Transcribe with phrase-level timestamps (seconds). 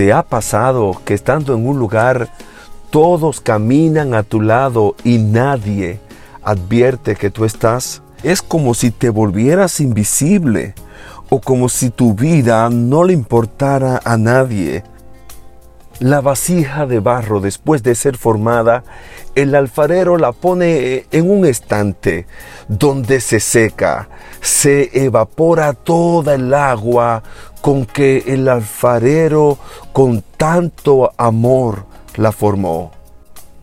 [0.00, 2.30] ¿Te ha pasado que estando en un lugar
[2.88, 6.00] todos caminan a tu lado y nadie
[6.42, 8.00] advierte que tú estás?
[8.22, 10.74] Es como si te volvieras invisible
[11.28, 14.84] o como si tu vida no le importara a nadie.
[16.00, 18.84] La vasija de barro después de ser formada,
[19.34, 22.26] el alfarero la pone en un estante
[22.68, 24.08] donde se seca,
[24.40, 27.22] se evapora toda el agua
[27.60, 29.58] con que el alfarero
[29.92, 31.84] con tanto amor
[32.16, 32.99] la formó.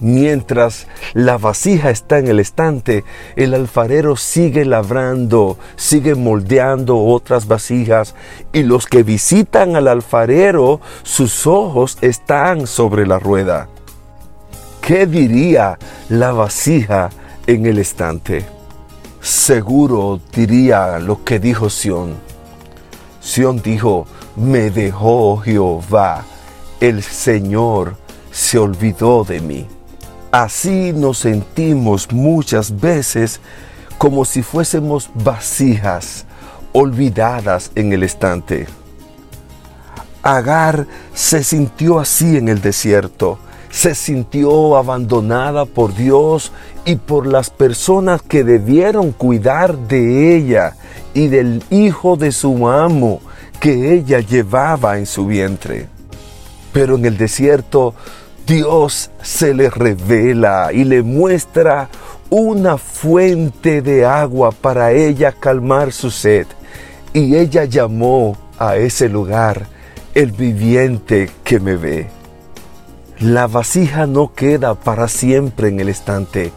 [0.00, 3.04] Mientras la vasija está en el estante,
[3.36, 8.14] el alfarero sigue labrando, sigue moldeando otras vasijas
[8.54, 13.68] y los que visitan al alfarero, sus ojos están sobre la rueda.
[14.80, 15.78] ¿Qué diría
[16.08, 17.10] la vasija
[17.46, 18.46] en el estante?
[19.20, 22.14] Seguro diría lo que dijo Sión.
[23.20, 26.24] Sión dijo, me dejó Jehová,
[26.80, 27.96] el Señor
[28.30, 29.66] se olvidó de mí.
[30.30, 33.40] Así nos sentimos muchas veces
[33.98, 36.24] como si fuésemos vasijas
[36.72, 38.68] olvidadas en el estante.
[40.22, 43.38] Agar se sintió así en el desierto,
[43.70, 46.52] se sintió abandonada por Dios
[46.84, 50.76] y por las personas que debieron cuidar de ella
[51.12, 53.20] y del hijo de su amo
[53.58, 55.88] que ella llevaba en su vientre.
[56.72, 57.94] Pero en el desierto
[58.46, 61.88] Dios se le revela y le muestra
[62.30, 66.46] una fuente de agua para ella calmar su sed.
[67.12, 69.66] Y ella llamó a ese lugar
[70.14, 72.08] el viviente que me ve.
[73.20, 76.52] La vasija no queda para siempre en el estante.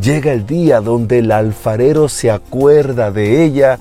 [0.00, 3.78] Llega el día donde el alfarero se acuerda de ella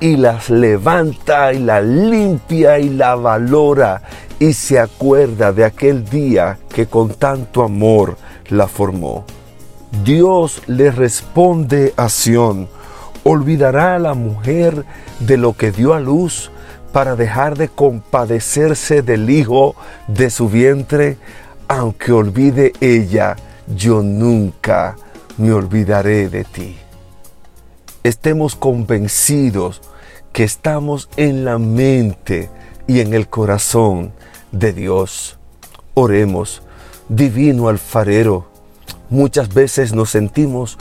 [0.00, 4.02] y las levanta y la limpia y la valora
[4.38, 8.16] y se acuerda de aquel día que con tanto amor
[8.48, 9.24] la formó.
[10.04, 12.68] Dios le responde a Sión,
[13.22, 14.84] ¿olvidará a la mujer
[15.20, 16.50] de lo que dio a luz
[16.92, 19.76] para dejar de compadecerse del hijo
[20.08, 21.16] de su vientre?
[21.68, 23.36] Aunque olvide ella,
[23.68, 24.96] yo nunca
[25.38, 26.76] me olvidaré de ti.
[28.02, 29.80] Estemos convencidos
[30.32, 32.50] que estamos en la mente
[32.86, 34.12] y en el corazón
[34.52, 35.38] de Dios.
[35.94, 36.62] Oremos,
[37.08, 38.46] divino alfarero.
[39.10, 40.78] Muchas veces nos sentimos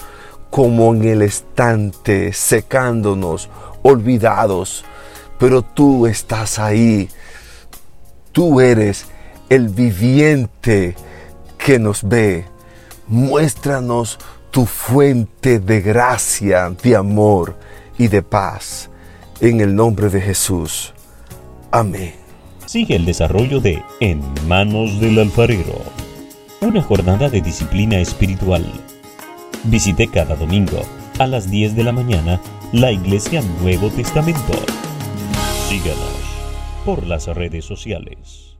[0.50, 3.50] como en el estante, secándonos,
[3.81, 4.86] olvidados,
[5.40, 7.09] pero tú estás ahí.
[8.31, 9.08] Tú eres
[9.50, 10.96] el viviente
[11.58, 12.46] que nos ve.
[13.08, 14.20] Muéstranos
[14.52, 17.56] tu fuente de gracia, de amor
[17.97, 18.90] y de paz.
[19.41, 20.93] En el nombre de Jesús.
[21.73, 22.23] Amén
[22.66, 25.81] sigue el desarrollo de En manos del alfarero,
[26.61, 28.66] una jornada de disciplina espiritual.
[29.66, 30.81] Visite cada domingo
[31.19, 32.41] a las 10 de la mañana
[32.72, 34.53] la Iglesia Nuevo Testamento.
[35.67, 36.23] Síganos
[36.85, 38.53] por las redes sociales.